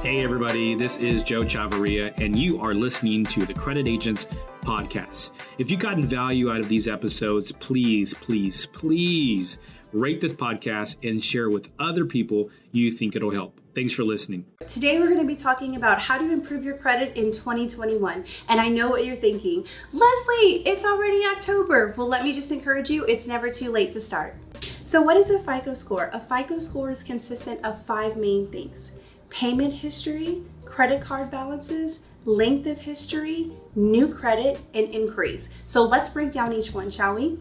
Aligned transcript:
Hey, 0.00 0.22
everybody, 0.22 0.76
this 0.76 0.96
is 0.98 1.24
Joe 1.24 1.42
Chavarria, 1.42 2.16
and 2.20 2.38
you 2.38 2.60
are 2.60 2.72
listening 2.72 3.24
to 3.24 3.44
the 3.44 3.52
Credit 3.52 3.88
Agents 3.88 4.28
Podcast. 4.62 5.32
If 5.58 5.72
you've 5.72 5.80
gotten 5.80 6.04
value 6.04 6.52
out 6.52 6.60
of 6.60 6.68
these 6.68 6.86
episodes, 6.86 7.50
please, 7.50 8.14
please, 8.14 8.66
please 8.66 9.58
rate 9.92 10.20
this 10.20 10.32
podcast 10.32 10.96
and 11.02 11.22
share 11.22 11.50
with 11.50 11.70
other 11.80 12.04
people 12.04 12.48
you 12.70 12.92
think 12.92 13.16
it'll 13.16 13.32
help. 13.32 13.60
Thanks 13.74 13.92
for 13.92 14.04
listening. 14.04 14.46
Today, 14.68 15.00
we're 15.00 15.08
going 15.08 15.18
to 15.18 15.26
be 15.26 15.34
talking 15.34 15.74
about 15.74 16.00
how 16.00 16.16
to 16.16 16.30
improve 16.30 16.62
your 16.62 16.76
credit 16.76 17.16
in 17.16 17.32
2021. 17.32 18.24
And 18.46 18.60
I 18.60 18.68
know 18.68 18.88
what 18.88 19.04
you're 19.04 19.16
thinking 19.16 19.64
Leslie, 19.92 20.62
it's 20.64 20.84
already 20.84 21.26
October. 21.26 21.92
Well, 21.96 22.06
let 22.06 22.22
me 22.22 22.32
just 22.34 22.52
encourage 22.52 22.88
you, 22.88 23.04
it's 23.06 23.26
never 23.26 23.50
too 23.50 23.72
late 23.72 23.92
to 23.94 24.00
start. 24.00 24.36
So, 24.84 25.02
what 25.02 25.16
is 25.16 25.30
a 25.30 25.40
FICO 25.40 25.74
score? 25.74 26.10
A 26.12 26.20
FICO 26.20 26.60
score 26.60 26.88
is 26.88 27.02
consistent 27.02 27.64
of 27.64 27.84
five 27.84 28.16
main 28.16 28.48
things 28.52 28.92
payment 29.38 29.72
history, 29.72 30.42
credit 30.64 31.00
card 31.00 31.30
balances, 31.30 32.00
length 32.24 32.66
of 32.66 32.76
history, 32.76 33.52
new 33.76 34.12
credit, 34.12 34.58
and 34.74 34.92
inquiries. 34.92 35.48
So 35.64 35.84
let's 35.84 36.08
break 36.08 36.32
down 36.32 36.52
each 36.52 36.72
one, 36.72 36.90
shall 36.90 37.14
we? 37.14 37.38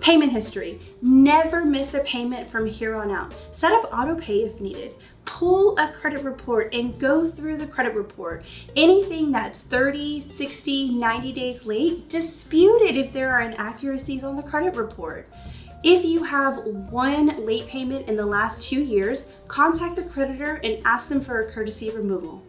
Payment 0.00 0.30
history. 0.30 0.78
Never 1.00 1.64
miss 1.64 1.94
a 1.94 2.00
payment 2.00 2.52
from 2.52 2.66
here 2.66 2.96
on 2.96 3.10
out. 3.10 3.34
Set 3.52 3.72
up 3.72 3.88
auto 3.90 4.14
pay 4.14 4.40
if 4.40 4.60
needed. 4.60 4.94
Pull 5.24 5.78
a 5.78 5.90
credit 5.90 6.22
report 6.22 6.74
and 6.74 6.98
go 6.98 7.26
through 7.26 7.56
the 7.56 7.66
credit 7.66 7.94
report. 7.94 8.44
Anything 8.76 9.32
that's 9.32 9.62
30, 9.62 10.20
60, 10.20 10.90
90 10.90 11.32
days 11.32 11.64
late, 11.64 12.10
dispute 12.10 12.82
it 12.82 12.98
if 12.98 13.10
there 13.14 13.32
are 13.32 13.40
inaccuracies 13.40 14.22
on 14.22 14.36
the 14.36 14.42
credit 14.42 14.74
report. 14.74 15.30
If 15.82 16.04
you 16.04 16.22
have 16.24 16.58
one 16.90 17.46
late 17.46 17.66
payment 17.66 18.06
in 18.06 18.14
the 18.14 18.26
last 18.26 18.60
two 18.60 18.82
years, 18.82 19.24
contact 19.48 19.96
the 19.96 20.02
creditor 20.02 20.60
and 20.62 20.82
ask 20.84 21.08
them 21.08 21.24
for 21.24 21.40
a 21.40 21.50
courtesy 21.50 21.88
removal. 21.88 22.42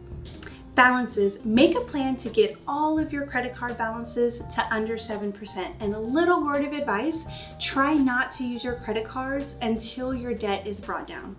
Balances, 0.74 1.38
make 1.42 1.74
a 1.74 1.80
plan 1.80 2.16
to 2.16 2.28
get 2.28 2.58
all 2.68 2.98
of 2.98 3.10
your 3.10 3.26
credit 3.26 3.54
card 3.54 3.78
balances 3.78 4.38
to 4.38 4.66
under 4.70 4.96
7%. 4.96 5.74
And 5.80 5.94
a 5.94 5.98
little 5.98 6.44
word 6.44 6.62
of 6.66 6.74
advice, 6.74 7.24
try 7.58 7.94
not 7.94 8.32
to 8.32 8.44
use 8.44 8.64
your 8.64 8.76
credit 8.76 9.06
cards 9.06 9.56
until 9.62 10.14
your 10.14 10.34
debt 10.34 10.66
is 10.66 10.78
brought 10.78 11.08
down. 11.08 11.34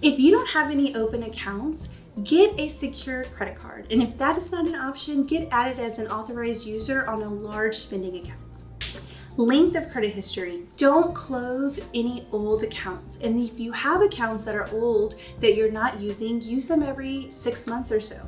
If 0.00 0.18
you 0.18 0.30
don't 0.30 0.48
have 0.48 0.70
any 0.70 0.94
open 0.94 1.24
accounts, 1.24 1.90
get 2.22 2.58
a 2.58 2.70
secure 2.70 3.24
credit 3.24 3.56
card. 3.56 3.86
And 3.90 4.02
if 4.02 4.16
that 4.16 4.38
is 4.38 4.50
not 4.50 4.66
an 4.66 4.76
option, 4.76 5.24
get 5.26 5.48
added 5.50 5.78
as 5.78 5.98
an 5.98 6.06
authorized 6.06 6.64
user 6.64 7.06
on 7.06 7.22
a 7.22 7.28
large 7.28 7.76
spending 7.76 8.16
account. 8.16 8.43
Length 9.36 9.74
of 9.74 9.90
credit 9.90 10.14
history. 10.14 10.62
Don't 10.76 11.12
close 11.12 11.80
any 11.92 12.24
old 12.30 12.62
accounts. 12.62 13.18
And 13.20 13.42
if 13.42 13.58
you 13.58 13.72
have 13.72 14.00
accounts 14.00 14.44
that 14.44 14.54
are 14.54 14.70
old 14.70 15.16
that 15.40 15.56
you're 15.56 15.72
not 15.72 15.98
using, 15.98 16.40
use 16.40 16.68
them 16.68 16.84
every 16.84 17.28
six 17.32 17.66
months 17.66 17.90
or 17.90 18.00
so. 18.00 18.20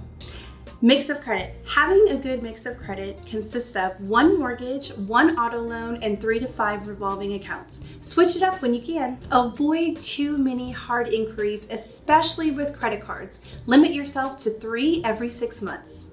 Mix 0.83 1.09
of 1.09 1.21
credit. 1.21 1.55
Having 1.65 2.09
a 2.09 2.17
good 2.17 2.43
mix 2.43 2.67
of 2.67 2.77
credit 2.77 3.25
consists 3.25 3.77
of 3.77 4.01
one 4.01 4.37
mortgage, 4.37 4.89
one 4.95 5.39
auto 5.39 5.61
loan, 5.61 6.03
and 6.03 6.21
three 6.21 6.41
to 6.41 6.49
five 6.49 6.89
revolving 6.89 7.35
accounts. 7.35 7.79
Switch 8.03 8.35
it 8.35 8.43
up 8.43 8.61
when 8.61 8.75
you 8.75 8.83
can. 8.83 9.17
Avoid 9.31 10.01
too 10.01 10.37
many 10.37 10.73
hard 10.73 11.15
inquiries, 11.15 11.69
especially 11.71 12.51
with 12.51 12.77
credit 12.77 13.01
cards. 13.01 13.41
Limit 13.67 13.95
yourself 13.95 14.39
to 14.39 14.51
three 14.51 15.03
every 15.05 15.31
six 15.31 15.63
months 15.63 16.07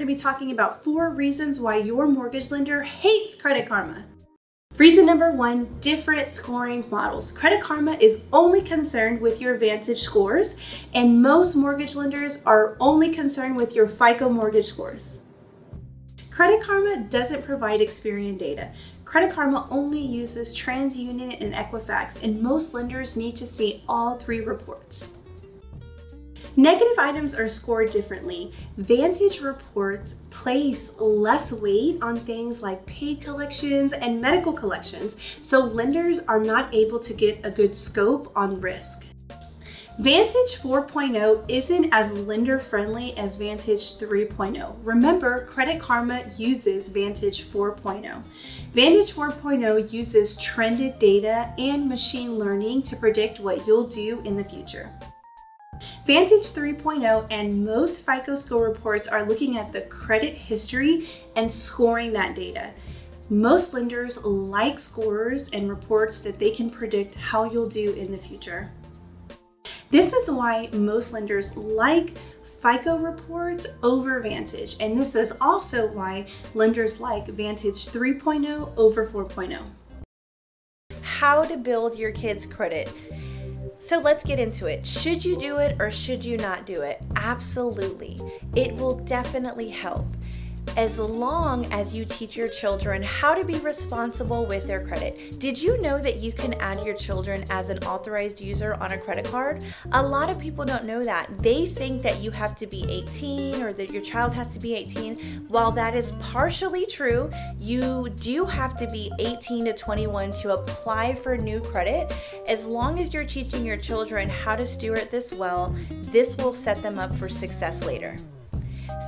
going 0.00 0.08
to 0.08 0.14
be 0.14 0.18
talking 0.18 0.50
about 0.50 0.82
four 0.82 1.10
reasons 1.10 1.60
why 1.60 1.76
your 1.76 2.06
mortgage 2.06 2.50
lender 2.50 2.82
hates 2.82 3.34
Credit 3.34 3.68
Karma. 3.68 4.06
Reason 4.78 5.04
number 5.04 5.30
one 5.30 5.66
different 5.82 6.30
scoring 6.30 6.86
models. 6.88 7.32
Credit 7.32 7.62
Karma 7.62 7.98
is 8.00 8.22
only 8.32 8.62
concerned 8.62 9.20
with 9.20 9.42
your 9.42 9.58
Vantage 9.58 10.00
scores, 10.00 10.54
and 10.94 11.20
most 11.20 11.54
mortgage 11.54 11.96
lenders 11.96 12.38
are 12.46 12.78
only 12.80 13.10
concerned 13.10 13.56
with 13.56 13.74
your 13.74 13.88
FICO 13.88 14.30
mortgage 14.30 14.64
scores. 14.64 15.18
Credit 16.30 16.62
Karma 16.62 17.06
doesn't 17.10 17.44
provide 17.44 17.80
Experian 17.80 18.38
data. 18.38 18.72
Credit 19.04 19.30
Karma 19.30 19.68
only 19.70 20.00
uses 20.00 20.56
TransUnion 20.56 21.42
and 21.42 21.52
Equifax, 21.52 22.22
and 22.22 22.40
most 22.40 22.72
lenders 22.72 23.16
need 23.16 23.36
to 23.36 23.46
see 23.46 23.84
all 23.86 24.16
three 24.16 24.40
reports. 24.40 25.10
Negative 26.56 26.98
items 26.98 27.34
are 27.34 27.48
scored 27.48 27.92
differently. 27.92 28.52
Vantage 28.76 29.40
reports 29.40 30.16
place 30.30 30.90
less 30.98 31.52
weight 31.52 31.98
on 32.02 32.16
things 32.16 32.62
like 32.62 32.84
paid 32.86 33.20
collections 33.20 33.92
and 33.92 34.20
medical 34.20 34.52
collections, 34.52 35.16
so 35.40 35.60
lenders 35.60 36.18
are 36.26 36.40
not 36.40 36.74
able 36.74 36.98
to 36.98 37.14
get 37.14 37.40
a 37.44 37.50
good 37.50 37.76
scope 37.76 38.32
on 38.34 38.60
risk. 38.60 39.04
Vantage 39.98 40.58
4.0 40.62 41.44
isn't 41.48 41.92
as 41.92 42.10
lender 42.12 42.58
friendly 42.58 43.14
as 43.18 43.36
Vantage 43.36 43.98
3.0. 43.98 44.74
Remember, 44.82 45.44
Credit 45.44 45.78
Karma 45.78 46.24
uses 46.38 46.86
Vantage 46.86 47.44
4.0. 47.50 48.22
Vantage 48.72 49.12
4.0 49.12 49.92
uses 49.92 50.36
trended 50.36 50.98
data 50.98 51.52
and 51.58 51.86
machine 51.86 52.38
learning 52.38 52.82
to 52.84 52.96
predict 52.96 53.40
what 53.40 53.66
you'll 53.66 53.86
do 53.86 54.20
in 54.24 54.36
the 54.38 54.44
future. 54.44 54.90
Vantage 56.06 56.50
3.0 56.50 57.26
and 57.30 57.64
most 57.64 58.04
FICO 58.04 58.34
score 58.34 58.64
reports 58.64 59.08
are 59.08 59.24
looking 59.24 59.58
at 59.58 59.72
the 59.72 59.82
credit 59.82 60.34
history 60.34 61.08
and 61.36 61.52
scoring 61.52 62.12
that 62.12 62.34
data. 62.34 62.70
Most 63.28 63.74
lenders 63.74 64.18
like 64.24 64.78
scores 64.78 65.48
and 65.52 65.68
reports 65.68 66.18
that 66.18 66.38
they 66.38 66.50
can 66.50 66.70
predict 66.70 67.14
how 67.14 67.44
you'll 67.44 67.68
do 67.68 67.92
in 67.92 68.10
the 68.10 68.18
future. 68.18 68.70
This 69.90 70.12
is 70.12 70.28
why 70.28 70.68
most 70.72 71.12
lenders 71.12 71.56
like 71.56 72.16
FICO 72.62 72.98
reports 72.98 73.66
over 73.82 74.20
Vantage, 74.20 74.76
and 74.80 75.00
this 75.00 75.14
is 75.14 75.32
also 75.40 75.86
why 75.88 76.26
lenders 76.54 77.00
like 77.00 77.26
Vantage 77.28 77.86
3.0 77.86 78.72
over 78.76 79.06
4.0. 79.06 79.64
How 81.02 81.42
to 81.42 81.56
build 81.56 81.96
your 81.96 82.12
kids' 82.12 82.46
credit. 82.46 82.90
So 83.80 83.98
let's 83.98 84.22
get 84.22 84.38
into 84.38 84.66
it. 84.66 84.86
Should 84.86 85.24
you 85.24 85.36
do 85.36 85.56
it 85.56 85.80
or 85.80 85.90
should 85.90 86.24
you 86.24 86.36
not 86.36 86.66
do 86.66 86.82
it? 86.82 87.02
Absolutely. 87.16 88.20
It 88.54 88.76
will 88.76 88.94
definitely 88.94 89.70
help 89.70 90.06
as 90.76 90.98
long 90.98 91.66
as 91.72 91.92
you 91.94 92.04
teach 92.04 92.36
your 92.36 92.48
children 92.48 93.02
how 93.02 93.34
to 93.34 93.44
be 93.44 93.58
responsible 93.58 94.46
with 94.46 94.66
their 94.66 94.86
credit. 94.86 95.38
Did 95.38 95.60
you 95.60 95.80
know 95.80 96.00
that 96.00 96.16
you 96.16 96.32
can 96.32 96.54
add 96.54 96.84
your 96.84 96.94
children 96.94 97.44
as 97.50 97.70
an 97.70 97.78
authorized 97.84 98.40
user 98.40 98.74
on 98.74 98.92
a 98.92 98.98
credit 98.98 99.24
card? 99.24 99.62
A 99.92 100.02
lot 100.02 100.30
of 100.30 100.38
people 100.38 100.64
don't 100.64 100.84
know 100.84 101.02
that. 101.04 101.28
They 101.38 101.66
think 101.66 102.02
that 102.02 102.20
you 102.20 102.30
have 102.30 102.54
to 102.56 102.66
be 102.66 102.84
18 102.88 103.62
or 103.62 103.72
that 103.72 103.90
your 103.90 104.02
child 104.02 104.32
has 104.34 104.50
to 104.50 104.60
be 104.60 104.74
18. 104.74 105.46
While 105.48 105.72
that 105.72 105.96
is 105.96 106.12
partially 106.18 106.86
true, 106.86 107.30
you 107.58 108.08
do 108.20 108.44
have 108.44 108.76
to 108.78 108.86
be 108.90 109.10
18 109.18 109.66
to 109.66 109.72
21 109.72 110.32
to 110.34 110.54
apply 110.54 111.14
for 111.14 111.36
new 111.36 111.60
credit. 111.60 112.12
As 112.46 112.66
long 112.66 112.98
as 112.98 113.12
you're 113.12 113.24
teaching 113.24 113.64
your 113.64 113.76
children 113.76 114.28
how 114.28 114.56
to 114.56 114.66
steward 114.66 115.10
this 115.10 115.32
well, 115.32 115.74
this 115.90 116.36
will 116.36 116.54
set 116.54 116.82
them 116.82 116.98
up 116.98 117.16
for 117.16 117.28
success 117.28 117.82
later. 117.82 118.16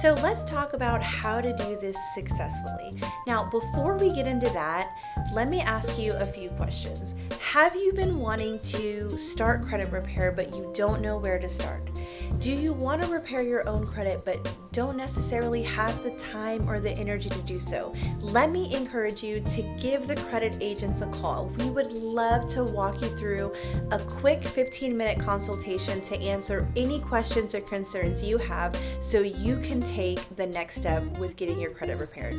So 0.00 0.14
let's 0.14 0.42
talk 0.44 0.72
about 0.72 1.03
how 1.03 1.41
to 1.41 1.54
do 1.54 1.78
this 1.78 1.97
successfully. 2.14 2.98
Now, 3.26 3.48
before 3.50 3.97
we 3.97 4.12
get 4.12 4.26
into 4.26 4.48
that, 4.50 4.91
let 5.34 5.48
me 5.48 5.60
ask 5.60 5.98
you 5.98 6.14
a 6.14 6.25
few 6.25 6.48
questions. 6.50 7.14
Have 7.41 7.76
you 7.76 7.92
been 7.92 8.19
wanting 8.19 8.58
to 8.60 9.16
start 9.19 9.66
credit 9.66 9.92
repair 9.92 10.32
but 10.32 10.56
you 10.56 10.72
don't 10.75 11.02
know 11.02 11.19
where 11.19 11.38
to 11.38 11.48
start? 11.48 11.91
Do 12.38 12.53
you 12.53 12.72
want 12.72 13.03
to 13.03 13.09
repair 13.09 13.43
your 13.43 13.69
own 13.69 13.87
credit 13.87 14.25
but 14.25 14.38
don't 14.72 14.97
necessarily 14.97 15.62
have 15.62 16.03
the 16.03 16.10
time 16.12 16.69
or 16.69 16.81
the 16.81 16.91
energy 16.91 17.28
to 17.28 17.43
do 17.43 17.59
so? 17.59 17.94
Let 18.20 18.50
me 18.50 18.75
encourage 18.75 19.22
you 19.22 19.41
to 19.41 19.62
give 19.81 20.09
the 20.09 20.16
credit 20.16 20.56
agents 20.60 21.03
a 21.03 21.06
call. 21.06 21.47
We 21.59 21.70
would 21.70 21.93
love 21.93 22.48
to 22.50 22.65
walk 22.65 23.00
you 23.00 23.16
through 23.16 23.53
a 23.91 23.98
quick 23.98 24.43
15 24.43 24.96
minute 24.96 25.20
consultation 25.20 26.00
to 26.02 26.20
answer 26.20 26.69
any 26.76 27.00
questions 27.00 27.55
or 27.55 27.61
concerns 27.61 28.25
you 28.25 28.38
have 28.38 28.76
so 29.00 29.20
you 29.20 29.58
can 29.61 29.81
take 29.81 30.37
the 30.37 30.46
next 30.46 30.76
step 30.76 31.05
with 31.19 31.37
getting 31.37 31.61
your 31.61 31.70
credit 31.70 31.99
repaired 31.99 32.37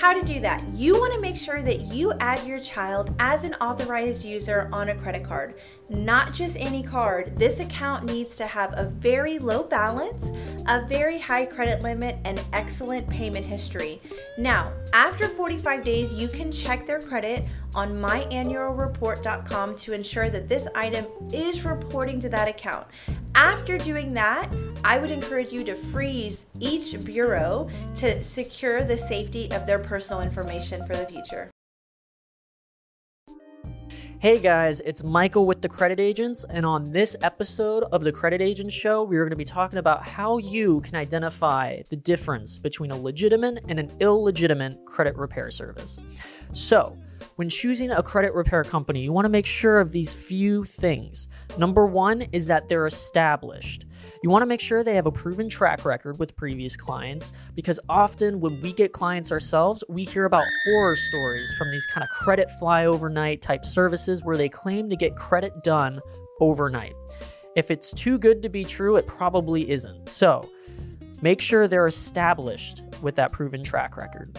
how 0.00 0.14
to 0.14 0.22
do 0.22 0.40
that. 0.40 0.64
You 0.72 0.94
want 0.94 1.12
to 1.12 1.20
make 1.20 1.36
sure 1.36 1.60
that 1.60 1.82
you 1.82 2.14
add 2.20 2.46
your 2.46 2.58
child 2.58 3.14
as 3.18 3.44
an 3.44 3.52
authorized 3.56 4.24
user 4.24 4.70
on 4.72 4.88
a 4.88 4.94
credit 4.94 5.22
card, 5.22 5.56
not 5.90 6.32
just 6.32 6.56
any 6.56 6.82
card. 6.82 7.36
This 7.36 7.60
account 7.60 8.06
needs 8.06 8.34
to 8.36 8.46
have 8.46 8.72
a 8.78 8.84
very 8.84 9.38
low 9.38 9.62
balance, 9.62 10.30
a 10.66 10.86
very 10.86 11.18
high 11.18 11.44
credit 11.44 11.82
limit, 11.82 12.16
and 12.24 12.42
excellent 12.54 13.10
payment 13.10 13.44
history. 13.44 14.00
Now, 14.38 14.72
after 14.94 15.28
45 15.28 15.84
days, 15.84 16.14
you 16.14 16.28
can 16.28 16.50
check 16.50 16.86
their 16.86 17.02
credit 17.02 17.44
on 17.74 17.98
myannualreport.com 17.98 19.76
to 19.76 19.92
ensure 19.92 20.30
that 20.30 20.48
this 20.48 20.66
item 20.74 21.06
is 21.30 21.66
reporting 21.66 22.20
to 22.20 22.30
that 22.30 22.48
account. 22.48 22.86
After 23.34 23.78
doing 23.78 24.12
that, 24.14 24.52
I 24.82 24.98
would 24.98 25.10
encourage 25.10 25.52
you 25.52 25.62
to 25.64 25.76
freeze 25.76 26.46
each 26.58 27.02
bureau 27.04 27.68
to 27.96 28.22
secure 28.22 28.82
the 28.82 28.96
safety 28.96 29.50
of 29.52 29.66
their 29.66 29.78
personal 29.90 30.20
information 30.20 30.86
for 30.86 30.94
the 30.94 31.04
future. 31.04 31.50
Hey 34.20 34.38
guys, 34.38 34.78
it's 34.80 35.02
Michael 35.02 35.46
with 35.46 35.62
the 35.62 35.68
Credit 35.68 35.98
Agents, 35.98 36.44
and 36.48 36.64
on 36.64 36.92
this 36.92 37.16
episode 37.22 37.82
of 37.90 38.04
the 38.04 38.12
Credit 38.12 38.40
Agents 38.40 38.72
Show, 38.72 39.02
we 39.02 39.16
are 39.16 39.24
going 39.24 39.30
to 39.30 39.36
be 39.36 39.44
talking 39.44 39.80
about 39.80 40.06
how 40.06 40.38
you 40.38 40.80
can 40.82 40.94
identify 40.94 41.82
the 41.88 41.96
difference 41.96 42.56
between 42.56 42.92
a 42.92 42.96
legitimate 42.96 43.64
and 43.66 43.80
an 43.80 43.90
illegitimate 43.98 44.78
credit 44.84 45.16
repair 45.16 45.50
service. 45.50 46.00
So, 46.52 46.96
when 47.36 47.48
choosing 47.48 47.90
a 47.90 48.02
credit 48.02 48.34
repair 48.34 48.64
company, 48.64 49.02
you 49.02 49.12
want 49.12 49.24
to 49.24 49.30
make 49.30 49.46
sure 49.46 49.80
of 49.80 49.92
these 49.92 50.12
few 50.12 50.64
things. 50.64 51.28
Number 51.58 51.86
one 51.86 52.22
is 52.32 52.46
that 52.46 52.68
they're 52.68 52.86
established. 52.86 53.86
You 54.22 54.30
want 54.30 54.42
to 54.42 54.46
make 54.46 54.60
sure 54.60 54.84
they 54.84 54.96
have 54.96 55.06
a 55.06 55.12
proven 55.12 55.48
track 55.48 55.84
record 55.84 56.18
with 56.18 56.36
previous 56.36 56.76
clients 56.76 57.32
because 57.54 57.80
often 57.88 58.40
when 58.40 58.60
we 58.60 58.72
get 58.72 58.92
clients 58.92 59.32
ourselves, 59.32 59.82
we 59.88 60.04
hear 60.04 60.26
about 60.26 60.44
horror 60.66 60.96
stories 60.96 61.52
from 61.56 61.70
these 61.70 61.86
kind 61.86 62.04
of 62.04 62.10
credit 62.10 62.50
fly 62.58 62.86
overnight 62.86 63.40
type 63.40 63.64
services 63.64 64.22
where 64.22 64.36
they 64.36 64.48
claim 64.48 64.90
to 64.90 64.96
get 64.96 65.16
credit 65.16 65.52
done 65.62 66.00
overnight. 66.40 66.94
If 67.56 67.70
it's 67.70 67.92
too 67.92 68.18
good 68.18 68.42
to 68.42 68.48
be 68.48 68.64
true, 68.64 68.96
it 68.96 69.06
probably 69.06 69.70
isn't. 69.70 70.08
So 70.08 70.48
make 71.22 71.40
sure 71.40 71.66
they're 71.66 71.86
established 71.86 72.82
with 73.02 73.16
that 73.16 73.32
proven 73.32 73.64
track 73.64 73.96
record. 73.96 74.38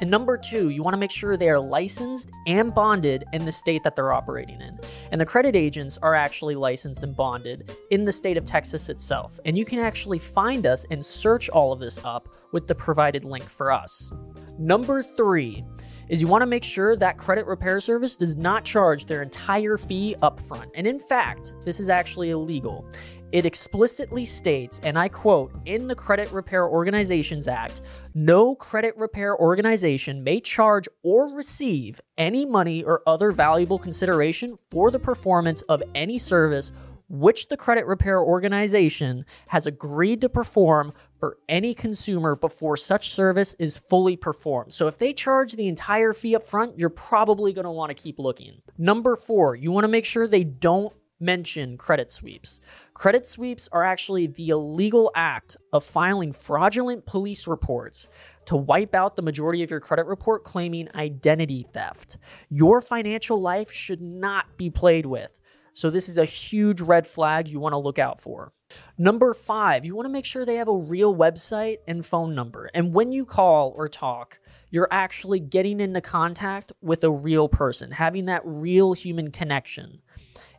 And 0.00 0.10
number 0.10 0.36
two, 0.36 0.68
you 0.68 0.82
want 0.82 0.94
to 0.94 0.98
make 0.98 1.10
sure 1.10 1.36
they 1.36 1.48
are 1.48 1.58
licensed 1.58 2.30
and 2.46 2.74
bonded 2.74 3.24
in 3.32 3.44
the 3.44 3.52
state 3.52 3.82
that 3.84 3.96
they're 3.96 4.12
operating 4.12 4.60
in. 4.60 4.78
And 5.10 5.20
the 5.20 5.26
credit 5.26 5.56
agents 5.56 5.98
are 5.98 6.14
actually 6.14 6.54
licensed 6.54 7.02
and 7.02 7.16
bonded 7.16 7.72
in 7.90 8.04
the 8.04 8.12
state 8.12 8.36
of 8.36 8.44
Texas 8.44 8.88
itself. 8.88 9.40
And 9.44 9.56
you 9.56 9.64
can 9.64 9.78
actually 9.78 10.18
find 10.18 10.66
us 10.66 10.84
and 10.90 11.04
search 11.04 11.48
all 11.48 11.72
of 11.72 11.80
this 11.80 11.98
up 12.04 12.28
with 12.52 12.66
the 12.66 12.74
provided 12.74 13.24
link 13.24 13.44
for 13.44 13.72
us. 13.72 14.10
Number 14.58 15.02
three 15.02 15.64
is 16.08 16.20
you 16.20 16.28
want 16.28 16.42
to 16.42 16.46
make 16.46 16.64
sure 16.64 16.96
that 16.96 17.18
credit 17.18 17.46
repair 17.46 17.80
service 17.80 18.16
does 18.16 18.36
not 18.36 18.64
charge 18.64 19.06
their 19.06 19.22
entire 19.22 19.76
fee 19.76 20.14
upfront. 20.22 20.70
And 20.74 20.86
in 20.86 20.98
fact, 20.98 21.52
this 21.64 21.80
is 21.80 21.88
actually 21.88 22.30
illegal. 22.30 22.88
It 23.32 23.44
explicitly 23.44 24.24
states, 24.24 24.80
and 24.84 24.96
I 24.96 25.08
quote, 25.08 25.52
in 25.64 25.88
the 25.88 25.96
Credit 25.96 26.30
Repair 26.30 26.68
Organizations 26.68 27.48
Act, 27.48 27.82
no 28.14 28.54
credit 28.54 28.96
repair 28.96 29.36
organization 29.36 30.22
may 30.22 30.40
charge 30.40 30.88
or 31.02 31.34
receive 31.34 32.00
any 32.16 32.46
money 32.46 32.84
or 32.84 33.02
other 33.06 33.32
valuable 33.32 33.80
consideration 33.80 34.56
for 34.70 34.92
the 34.92 35.00
performance 35.00 35.62
of 35.62 35.82
any 35.94 36.18
service 36.18 36.70
which 37.08 37.48
the 37.48 37.56
credit 37.56 37.86
repair 37.86 38.20
organization 38.20 39.24
has 39.48 39.66
agreed 39.66 40.20
to 40.20 40.28
perform 40.28 40.92
for 41.18 41.38
any 41.48 41.74
consumer 41.74 42.34
before 42.34 42.76
such 42.76 43.10
service 43.10 43.54
is 43.58 43.76
fully 43.76 44.16
performed. 44.16 44.72
So 44.72 44.88
if 44.88 44.98
they 44.98 45.12
charge 45.12 45.52
the 45.52 45.68
entire 45.68 46.12
fee 46.12 46.34
up 46.34 46.46
front, 46.46 46.78
you're 46.78 46.90
probably 46.90 47.52
going 47.52 47.64
to 47.64 47.70
want 47.70 47.90
to 47.90 48.02
keep 48.02 48.18
looking. 48.18 48.60
Number 48.76 49.14
4, 49.14 49.54
you 49.54 49.70
want 49.70 49.84
to 49.84 49.88
make 49.88 50.04
sure 50.04 50.26
they 50.26 50.44
don't 50.44 50.92
mention 51.18 51.76
credit 51.76 52.10
sweeps. 52.10 52.60
Credit 52.94 53.26
sweeps 53.26 53.68
are 53.72 53.84
actually 53.84 54.26
the 54.26 54.48
illegal 54.48 55.10
act 55.14 55.56
of 55.72 55.84
filing 55.84 56.32
fraudulent 56.32 57.06
police 57.06 57.46
reports 57.46 58.08
to 58.46 58.56
wipe 58.56 58.94
out 58.94 59.16
the 59.16 59.22
majority 59.22 59.62
of 59.62 59.70
your 59.70 59.80
credit 59.80 60.06
report 60.06 60.44
claiming 60.44 60.88
identity 60.94 61.66
theft. 61.72 62.16
Your 62.48 62.80
financial 62.80 63.40
life 63.40 63.70
should 63.70 64.00
not 64.00 64.56
be 64.56 64.70
played 64.70 65.06
with. 65.06 65.38
So, 65.72 65.90
this 65.90 66.08
is 66.08 66.16
a 66.16 66.24
huge 66.24 66.80
red 66.80 67.06
flag 67.06 67.48
you 67.48 67.60
want 67.60 67.74
to 67.74 67.78
look 67.78 67.98
out 67.98 68.18
for. 68.18 68.54
Number 68.96 69.34
five, 69.34 69.84
you 69.84 69.94
want 69.94 70.06
to 70.06 70.12
make 70.12 70.24
sure 70.24 70.44
they 70.44 70.56
have 70.56 70.68
a 70.68 70.76
real 70.76 71.14
website 71.14 71.78
and 71.86 72.04
phone 72.04 72.34
number. 72.34 72.70
And 72.72 72.94
when 72.94 73.12
you 73.12 73.26
call 73.26 73.74
or 73.76 73.88
talk, 73.88 74.38
you're 74.70 74.88
actually 74.90 75.38
getting 75.38 75.80
into 75.80 76.00
contact 76.00 76.72
with 76.80 77.04
a 77.04 77.10
real 77.10 77.48
person, 77.48 77.92
having 77.92 78.24
that 78.24 78.40
real 78.44 78.94
human 78.94 79.30
connection. 79.30 80.00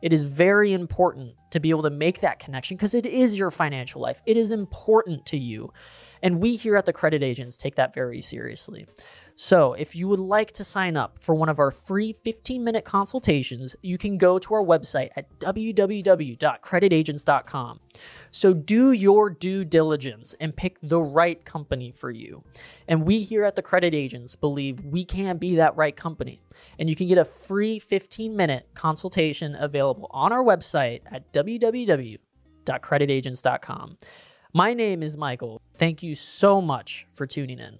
It 0.01 0.13
is 0.13 0.23
very 0.23 0.73
important 0.73 1.35
to 1.51 1.59
be 1.59 1.69
able 1.69 1.83
to 1.83 1.89
make 1.89 2.21
that 2.21 2.39
connection 2.39 2.77
because 2.77 2.93
it 2.93 3.05
is 3.05 3.37
your 3.37 3.51
financial 3.51 4.01
life. 4.01 4.21
It 4.25 4.37
is 4.37 4.51
important 4.51 5.25
to 5.27 5.37
you. 5.37 5.71
And 6.21 6.39
we 6.39 6.55
here 6.55 6.75
at 6.75 6.85
the 6.85 6.93
Credit 6.93 7.23
Agents 7.23 7.57
take 7.57 7.75
that 7.75 7.93
very 7.93 8.21
seriously. 8.21 8.87
So, 9.39 9.73
if 9.73 9.95
you 9.95 10.07
would 10.07 10.17
like 10.17 10.51
to 10.53 10.63
sign 10.63 10.97
up 10.97 11.19
for 11.19 11.35
one 11.35 11.47
of 11.47 11.59
our 11.59 11.69
free 11.69 12.11
15 12.11 12.63
minute 12.63 12.85
consultations, 12.85 13.75
you 13.83 13.99
can 13.99 14.17
go 14.17 14.39
to 14.39 14.55
our 14.55 14.63
website 14.63 15.11
at 15.15 15.29
www.creditagents.com. 15.37 17.79
So, 18.31 18.55
do 18.55 18.91
your 18.91 19.29
due 19.29 19.63
diligence 19.63 20.33
and 20.39 20.57
pick 20.57 20.79
the 20.81 20.99
right 20.99 21.45
company 21.45 21.93
for 21.95 22.09
you. 22.09 22.43
And 22.87 23.05
we 23.05 23.21
here 23.21 23.43
at 23.43 23.55
the 23.55 23.61
Credit 23.61 23.93
Agents 23.93 24.35
believe 24.35 24.83
we 24.83 25.05
can 25.05 25.37
be 25.37 25.53
that 25.55 25.77
right 25.77 25.95
company. 25.95 26.41
And 26.79 26.89
you 26.89 26.95
can 26.95 27.07
get 27.07 27.19
a 27.19 27.25
free 27.25 27.77
15 27.77 28.35
minute 28.35 28.69
consultation 28.73 29.53
available 29.53 30.07
on 30.09 30.33
our 30.33 30.43
website 30.43 31.01
at 31.11 31.31
www.creditagents.com. 31.31 33.97
My 34.51 34.73
name 34.73 35.03
is 35.03 35.15
Michael. 35.15 35.61
Thank 35.77 36.01
you 36.01 36.15
so 36.15 36.59
much 36.59 37.05
for 37.13 37.27
tuning 37.27 37.59
in. 37.59 37.77